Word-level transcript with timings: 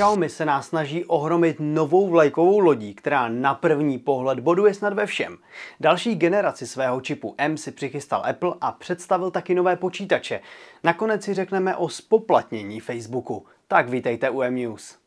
Xiaomi 0.00 0.28
se 0.28 0.44
nás 0.44 0.68
snaží 0.68 1.04
ohromit 1.04 1.56
novou 1.58 2.08
vlajkovou 2.08 2.58
lodí, 2.58 2.94
která 2.94 3.28
na 3.28 3.54
první 3.54 3.98
pohled 3.98 4.40
boduje 4.40 4.74
snad 4.74 4.92
ve 4.92 5.06
všem. 5.06 5.36
Další 5.80 6.14
generaci 6.14 6.66
svého 6.66 7.00
čipu 7.00 7.34
M 7.38 7.56
si 7.56 7.72
přichystal 7.72 8.22
Apple 8.26 8.54
a 8.60 8.72
představil 8.72 9.30
taky 9.30 9.54
nové 9.54 9.76
počítače. 9.76 10.40
Nakonec 10.84 11.24
si 11.24 11.34
řekneme 11.34 11.76
o 11.76 11.88
spoplatnění 11.88 12.80
Facebooku. 12.80 13.46
Tak 13.68 13.88
vítejte 13.88 14.30
u 14.30 14.42
M 14.42 14.54
News. 14.54 14.98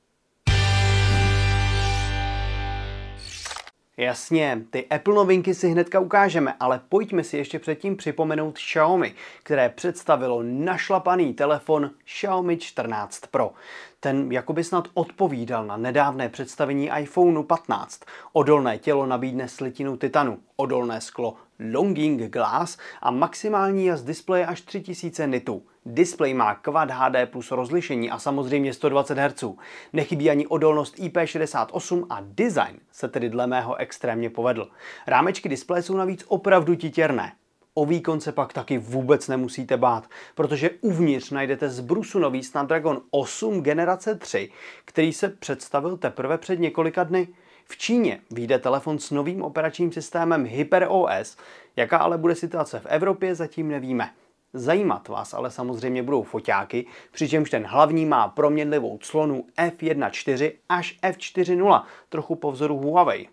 Jasně, 3.98 4.62
ty 4.70 4.88
Apple 4.88 5.14
novinky 5.14 5.54
si 5.54 5.70
hnedka 5.70 6.00
ukážeme, 6.00 6.54
ale 6.60 6.82
pojďme 6.90 7.24
si 7.24 7.38
ještě 7.38 7.60
předtím 7.60 7.98
připomenout 7.98 8.58
Xiaomi, 8.58 9.14
které 9.44 9.70
představilo 9.70 10.44
našlapaný 10.44 11.34
telefon 11.34 11.92
Xiaomi 12.06 12.58
14 12.58 13.20
Pro. 13.32 13.52
Ten 14.00 14.32
jakoby 14.32 14.64
snad 14.64 14.88
odpovídal 14.94 15.66
na 15.66 15.78
nedávné 15.78 16.30
představení 16.30 16.90
iPhoneu 17.00 17.44
15. 17.44 18.02
Odolné 18.34 18.78
tělo 18.78 19.06
nabídne 19.06 19.48
slitinu 19.48 19.98
titanu, 19.98 20.40
odolné 20.56 21.02
sklo 21.02 21.36
Longing 21.72 22.22
Glass 22.22 22.78
a 23.02 23.12
maximální 23.12 23.86
jas 23.86 24.04
displeje 24.04 24.46
až 24.46 24.62
3000 24.62 25.28
nitů. 25.28 25.64
Display 25.86 26.34
má 26.34 26.56
Quad 26.56 26.92
HD 26.92 27.30
plus 27.32 27.52
rozlišení 27.52 28.12
a 28.12 28.20
samozřejmě 28.20 28.74
120 28.74 29.18
Hz. 29.18 29.44
Nechybí 29.94 30.30
ani 30.30 30.48
odolnost 30.48 30.96
IP68 30.98 32.06
a 32.10 32.18
design 32.22 32.80
se 32.92 33.08
tedy 33.08 33.30
dle 33.30 33.48
mého 33.48 33.76
extrémně 33.76 34.30
povedl. 34.30 34.68
Rámečky 35.08 35.50
displeje 35.50 35.84
jsou 35.84 35.98
navíc 35.98 36.24
opravdu 36.28 36.76
titěrné. 36.76 37.34
O 37.74 37.86
výkon 37.86 38.20
se 38.20 38.32
pak 38.32 38.54
taky 38.54 38.78
vůbec 38.78 39.28
nemusíte 39.28 39.78
bát, 39.78 40.10
protože 40.36 40.70
uvnitř 40.82 41.32
najdete 41.32 41.70
z 41.70 41.80
Brusu 41.80 42.20
nový 42.20 42.44
Snapdragon 42.44 43.02
8 43.12 43.62
generace 43.62 44.16
3, 44.16 44.52
který 44.86 45.14
se 45.14 45.30
představil 45.30 45.98
teprve 45.98 46.38
před 46.38 46.60
několika 46.60 47.04
dny. 47.04 47.28
V 47.66 47.78
Číně 47.78 48.20
vyjde 48.32 48.60
telefon 48.60 49.00
s 49.00 49.12
novým 49.12 49.42
operačním 49.42 49.92
systémem 49.92 50.46
HyperOS, 50.46 51.38
jaká 51.76 51.98
ale 51.98 52.18
bude 52.18 52.36
situace 52.36 52.80
v 52.80 52.86
Evropě, 52.86 53.36
zatím 53.36 53.68
nevíme. 53.68 54.10
Zajímat 54.54 55.08
vás 55.08 55.34
ale 55.34 55.52
samozřejmě 55.52 56.04
budou 56.04 56.24
foťáky, 56.24 56.86
přičemž 57.12 57.50
ten 57.50 57.66
hlavní 57.66 58.06
má 58.06 58.28
proměnlivou 58.28 59.00
clonu 59.02 59.46
f1.4 59.58 60.52
až 60.70 61.00
f4.0, 61.04 61.84
trochu 62.10 62.36
po 62.36 62.52
vzoru 62.52 62.78
Huawei. 62.78 63.28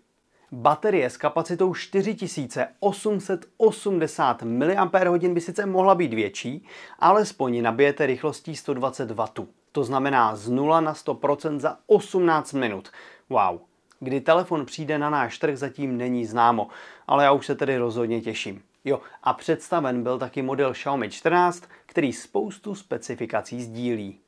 Baterie 0.51 1.09
s 1.09 1.17
kapacitou 1.17 1.73
4880 1.73 4.43
mAh 4.43 5.29
by 5.29 5.41
sice 5.41 5.65
mohla 5.65 5.95
být 5.95 6.13
větší, 6.13 6.65
ale 6.99 7.25
spoň 7.25 7.61
nabijete 7.61 8.05
rychlostí 8.05 8.55
120 8.55 9.11
W. 9.11 9.25
To 9.71 9.83
znamená 9.83 10.35
z 10.35 10.49
0 10.49 10.81
na 10.81 10.93
100% 10.93 11.59
za 11.59 11.77
18 11.87 12.53
minut. 12.53 12.89
Wow. 13.29 13.70
Kdy 14.03 14.21
telefon 14.21 14.65
přijde 14.65 14.97
na 14.97 15.09
náš 15.09 15.37
trh 15.37 15.57
zatím 15.57 15.97
není 15.97 16.25
známo, 16.25 16.67
ale 17.07 17.23
já 17.23 17.31
už 17.31 17.45
se 17.45 17.55
tedy 17.55 17.77
rozhodně 17.77 18.21
těším. 18.21 18.61
Jo, 18.85 19.01
a 19.23 19.33
představen 19.33 20.03
byl 20.03 20.19
taky 20.19 20.41
model 20.41 20.73
Xiaomi 20.73 21.09
14, 21.09 21.63
který 21.85 22.13
spoustu 22.13 22.75
specifikací 22.75 23.63
sdílí. 23.63 24.19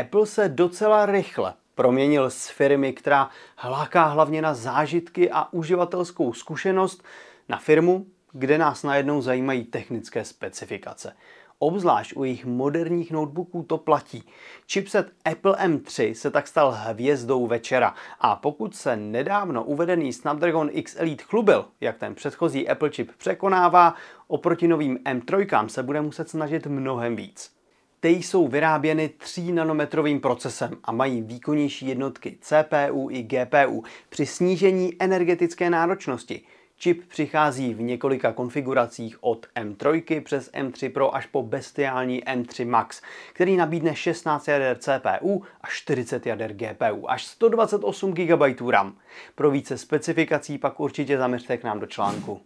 Apple 0.00 0.26
se 0.26 0.48
docela 0.48 1.06
rychle 1.06 1.54
proměnil 1.74 2.30
z 2.30 2.48
firmy, 2.48 2.92
která 2.92 3.30
hláká 3.56 4.04
hlavně 4.04 4.42
na 4.42 4.54
zážitky 4.54 5.30
a 5.30 5.52
uživatelskou 5.52 6.32
zkušenost, 6.32 7.04
na 7.48 7.58
firmu, 7.58 8.06
kde 8.32 8.58
nás 8.58 8.82
najednou 8.82 9.22
zajímají 9.22 9.64
technické 9.64 10.24
specifikace. 10.24 11.16
Obzvlášť 11.58 12.16
u 12.16 12.24
jejich 12.24 12.44
moderních 12.44 13.10
notebooků 13.10 13.62
to 13.62 13.78
platí. 13.78 14.22
Chipset 14.72 15.12
Apple 15.24 15.52
M3 15.52 16.12
se 16.12 16.30
tak 16.30 16.48
stal 16.48 16.70
hvězdou 16.70 17.46
večera 17.46 17.94
a 18.20 18.36
pokud 18.36 18.76
se 18.76 18.96
nedávno 18.96 19.64
uvedený 19.64 20.12
Snapdragon 20.12 20.68
X 20.72 20.96
Elite 20.98 21.24
chlubil, 21.24 21.64
jak 21.80 21.98
ten 21.98 22.14
předchozí 22.14 22.68
Apple 22.68 22.90
chip 22.90 23.10
překonává, 23.18 23.94
oproti 24.28 24.68
novým 24.68 24.96
M3 24.96 25.66
se 25.66 25.82
bude 25.82 26.00
muset 26.00 26.30
snažit 26.30 26.66
mnohem 26.66 27.16
víc. 27.16 27.50
Ty 28.00 28.08
jsou 28.08 28.48
vyráběny 28.48 29.08
3 29.08 29.52
nanometrovým 29.52 30.20
procesem 30.20 30.76
a 30.84 30.92
mají 30.92 31.22
výkonnější 31.22 31.86
jednotky 31.86 32.38
CPU 32.40 33.08
i 33.10 33.22
GPU 33.22 33.84
při 34.08 34.26
snížení 34.26 34.92
energetické 34.98 35.70
náročnosti. 35.70 36.42
Čip 36.78 37.08
přichází 37.08 37.74
v 37.74 37.80
několika 37.80 38.32
konfiguracích 38.32 39.16
od 39.20 39.46
M3 39.56 40.22
přes 40.22 40.50
M3 40.52 40.92
Pro 40.92 41.14
až 41.14 41.26
po 41.26 41.42
bestiální 41.42 42.24
M3 42.24 42.68
Max, 42.68 43.02
který 43.32 43.56
nabídne 43.56 43.96
16 43.96 44.48
jader 44.48 44.78
CPU 44.78 45.42
a 45.60 45.68
40 45.68 46.26
jader 46.26 46.52
GPU, 46.52 47.10
až 47.10 47.26
128 47.26 48.14
GB 48.14 48.60
RAM. 48.70 48.96
Pro 49.34 49.50
více 49.50 49.78
specifikací 49.78 50.58
pak 50.58 50.80
určitě 50.80 51.18
zaměřte 51.18 51.56
k 51.56 51.64
nám 51.64 51.80
do 51.80 51.86
článku. 51.86 52.40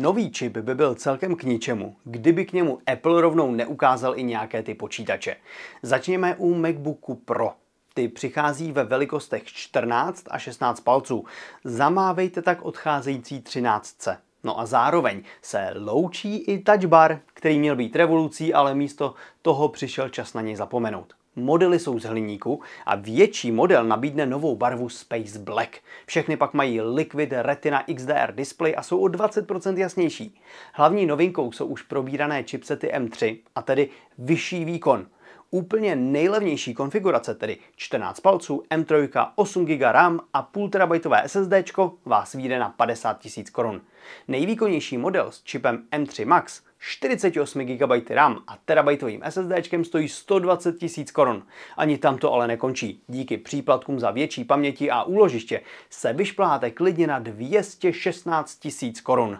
Nový 0.00 0.30
čip 0.30 0.56
by 0.56 0.74
byl 0.74 0.94
celkem 0.94 1.36
k 1.36 1.42
ničemu, 1.42 1.96
kdyby 2.04 2.44
k 2.44 2.52
němu 2.52 2.78
Apple 2.92 3.20
rovnou 3.20 3.50
neukázal 3.52 4.18
i 4.18 4.22
nějaké 4.22 4.62
ty 4.62 4.74
počítače. 4.74 5.36
Začněme 5.82 6.36
u 6.36 6.54
MacBooku 6.54 7.14
Pro. 7.14 7.61
Ty 7.94 8.08
přichází 8.08 8.72
ve 8.72 8.84
velikostech 8.84 9.44
14 9.44 10.24
a 10.30 10.38
16 10.38 10.80
palců. 10.80 11.24
Zamávejte 11.64 12.42
tak 12.42 12.62
odcházející 12.62 13.42
13. 13.42 14.08
No 14.44 14.60
a 14.60 14.66
zároveň 14.66 15.22
se 15.42 15.70
loučí 15.74 16.36
i 16.36 16.58
touch 16.58 16.84
bar, 16.84 17.20
který 17.34 17.58
měl 17.58 17.76
být 17.76 17.96
revolucí, 17.96 18.54
ale 18.54 18.74
místo 18.74 19.14
toho 19.42 19.68
přišel 19.68 20.08
čas 20.08 20.34
na 20.34 20.40
něj 20.40 20.56
zapomenout. 20.56 21.14
Modely 21.36 21.78
jsou 21.78 21.98
z 21.98 22.04
hliníku 22.04 22.60
a 22.86 22.96
větší 22.96 23.52
model 23.52 23.84
nabídne 23.84 24.26
novou 24.26 24.56
barvu 24.56 24.88
Space 24.88 25.38
Black. 25.38 25.78
Všechny 26.06 26.36
pak 26.36 26.54
mají 26.54 26.80
Liquid 26.80 27.32
Retina 27.32 27.84
XDR 27.96 28.32
display 28.32 28.74
a 28.76 28.82
jsou 28.82 28.98
o 28.98 29.06
20% 29.06 29.78
jasnější. 29.78 30.40
Hlavní 30.72 31.06
novinkou 31.06 31.52
jsou 31.52 31.66
už 31.66 31.82
probírané 31.82 32.42
chipsety 32.42 32.92
M3 32.94 33.38
a 33.54 33.62
tedy 33.62 33.88
vyšší 34.18 34.64
výkon. 34.64 35.06
Úplně 35.54 35.96
nejlevnější 35.96 36.74
konfigurace, 36.74 37.34
tedy 37.34 37.58
14 37.76 38.20
palců, 38.20 38.62
M3, 38.70 39.28
8 39.34 39.64
GB 39.64 39.80
RAM 39.80 40.20
a 40.32 40.50
1,5 40.54 41.00
TB 41.00 41.28
SSD 41.28 41.78
vás 42.04 42.32
vyjde 42.34 42.58
na 42.58 42.68
50 42.68 43.24
000 43.36 43.48
korun. 43.52 43.80
Nejvýkonnější 44.28 44.98
model 44.98 45.30
s 45.30 45.42
čipem 45.42 45.84
M3 45.92 46.26
Max 46.26 46.62
48 46.78 47.64
GB 47.64 48.10
RAM 48.10 48.42
a 48.46 48.58
terabajtovým 48.64 49.22
SSD 49.28 49.86
stojí 49.86 50.08
120 50.08 50.82
000 50.82 50.92
korun. 51.12 51.46
Ani 51.76 51.98
tam 51.98 52.18
to 52.18 52.32
ale 52.32 52.48
nekončí. 52.48 53.02
Díky 53.08 53.38
příplatkům 53.38 54.00
za 54.00 54.10
větší 54.10 54.44
paměti 54.44 54.90
a 54.90 55.02
úložiště 55.02 55.60
se 55.90 56.12
vyšpláte 56.12 56.70
klidně 56.70 57.06
na 57.06 57.18
216 57.18 58.66
000 58.82 58.94
korun. 59.02 59.38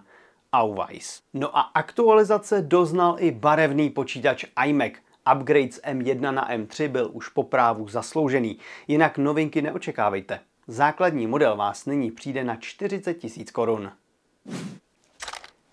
Auweis. 0.53 1.23
No 1.34 1.59
a 1.59 1.61
aktualizace 1.61 2.62
doznal 2.62 3.17
i 3.19 3.31
barevný 3.31 3.91
počítač 3.91 4.44
iMac. 4.67 4.93
Upgrade 5.33 5.72
z 5.72 5.81
M1 5.81 6.34
na 6.34 6.50
M3 6.50 6.88
byl 6.88 7.10
už 7.12 7.28
po 7.28 7.43
právu 7.43 7.88
zasloužený, 7.88 8.59
jinak 8.88 9.19
novinky 9.19 9.62
neočekávejte. 9.62 10.41
Základní 10.66 11.27
model 11.27 11.56
vás 11.56 11.87
nyní 11.87 12.10
přijde 12.10 12.44
na 12.44 12.56
40 12.56 13.25
000 13.25 13.34
korun. 13.53 13.93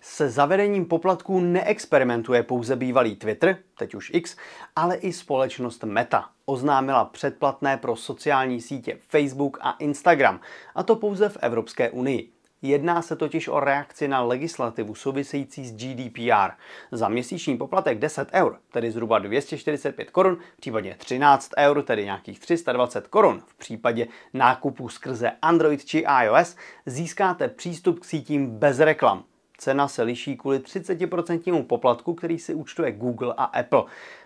Se 0.00 0.30
zavedením 0.30 0.86
poplatků 0.86 1.40
neexperimentuje 1.40 2.42
pouze 2.42 2.76
bývalý 2.76 3.16
Twitter, 3.16 3.56
teď 3.78 3.94
už 3.94 4.10
X, 4.14 4.36
ale 4.76 4.96
i 4.96 5.12
společnost 5.12 5.84
Meta. 5.84 6.28
Oznámila 6.44 7.04
předplatné 7.04 7.76
pro 7.76 7.96
sociální 7.96 8.60
sítě 8.60 8.98
Facebook 9.08 9.58
a 9.60 9.72
Instagram, 9.72 10.40
a 10.74 10.82
to 10.82 10.96
pouze 10.96 11.28
v 11.28 11.38
Evropské 11.40 11.90
unii. 11.90 12.32
Jedná 12.62 13.02
se 13.02 13.16
totiž 13.16 13.48
o 13.48 13.60
reakci 13.60 14.08
na 14.08 14.22
legislativu 14.22 14.94
související 14.94 15.66
s 15.66 15.72
GDPR. 15.72 16.50
Za 16.92 17.08
měsíční 17.08 17.56
poplatek 17.56 17.98
10 17.98 18.28
eur, 18.32 18.58
tedy 18.72 18.90
zhruba 18.90 19.18
245 19.18 20.10
korun, 20.10 20.38
případně 20.60 20.96
13 20.98 21.50
eur, 21.58 21.82
tedy 21.82 22.04
nějakých 22.04 22.40
320 22.40 23.06
korun 23.06 23.42
v 23.46 23.54
případě 23.54 24.06
nákupu 24.34 24.88
skrze 24.88 25.32
Android 25.42 25.84
či 25.84 26.04
iOS, 26.24 26.56
získáte 26.86 27.48
přístup 27.48 28.00
k 28.00 28.04
sítím 28.04 28.50
bez 28.50 28.78
reklam. 28.78 29.24
Cena 29.60 29.88
se 29.88 30.02
liší 30.02 30.36
kvůli 30.36 30.58
30% 30.58 31.62
poplatku, 31.62 32.14
který 32.14 32.38
si 32.38 32.54
účtuje 32.54 32.92
Google 32.92 33.34
a 33.36 33.44
Apple. 33.44 33.82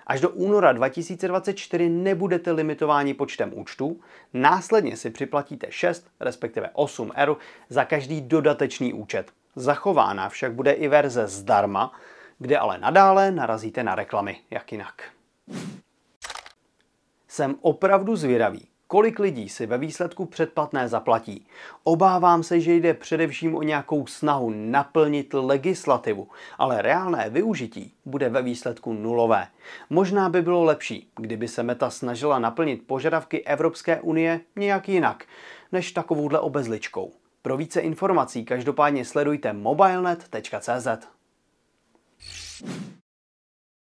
Až 0.06 0.20
do 0.20 0.30
února 0.30 0.72
2024 0.72 1.88
nebudete 1.88 2.52
limitováni 2.52 3.14
počtem 3.14 3.50
účtů, 3.54 4.00
následně 4.34 4.96
si 4.96 5.10
připlatíte 5.10 5.66
6, 5.70 6.06
respektive 6.20 6.70
8 6.72 7.12
eur 7.16 7.36
za 7.68 7.84
každý 7.84 8.20
dodatečný 8.20 8.92
účet. 8.92 9.30
Zachována 9.56 10.28
však 10.28 10.52
bude 10.52 10.72
i 10.72 10.88
verze 10.88 11.26
zdarma, 11.26 11.92
kde 12.38 12.58
ale 12.58 12.78
nadále 12.78 13.30
narazíte 13.30 13.82
na 13.82 13.94
reklamy, 13.94 14.36
jak 14.50 14.72
jinak. 14.72 15.02
Jsem 17.28 17.54
opravdu 17.60 18.16
zvědavý, 18.16 18.68
kolik 18.86 19.18
lidí 19.18 19.48
si 19.48 19.66
ve 19.66 19.78
výsledku 19.78 20.26
předplatné 20.26 20.88
zaplatí. 20.88 21.46
Obávám 21.84 22.42
se, 22.42 22.60
že 22.60 22.74
jde 22.74 22.94
především 22.94 23.54
o 23.54 23.62
nějakou 23.62 24.06
snahu 24.06 24.52
naplnit 24.54 25.34
legislativu, 25.34 26.28
ale 26.58 26.82
reálné 26.82 27.30
využití 27.30 27.92
bude 28.04 28.28
ve 28.28 28.42
výsledku 28.42 28.92
nulové. 28.92 29.46
Možná 29.90 30.28
by 30.28 30.42
bylo 30.42 30.64
lepší, 30.64 31.08
kdyby 31.16 31.48
se 31.48 31.62
Meta 31.62 31.90
snažila 31.90 32.38
naplnit 32.38 32.86
požadavky 32.86 33.44
Evropské 33.44 34.00
unie 34.00 34.40
nějak 34.56 34.88
jinak, 34.88 35.24
než 35.72 35.92
takovouhle 35.92 36.40
obezličkou. 36.40 37.12
Pro 37.42 37.56
více 37.56 37.80
informací 37.80 38.44
každopádně 38.44 39.04
sledujte 39.04 39.52
mobilenet.cz. 39.52 40.88